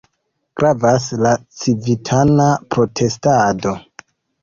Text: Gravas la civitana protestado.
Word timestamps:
Gravas 0.61 1.05
la 1.27 1.35
civitana 1.59 2.51
protestado. 2.75 3.79